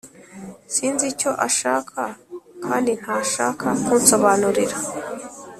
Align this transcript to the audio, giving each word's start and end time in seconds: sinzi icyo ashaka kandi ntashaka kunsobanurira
sinzi 0.73 1.03
icyo 1.13 1.31
ashaka 1.47 2.01
kandi 2.65 2.91
ntashaka 3.01 3.67
kunsobanurira 3.85 4.77